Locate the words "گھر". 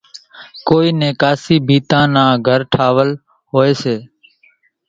2.47-2.59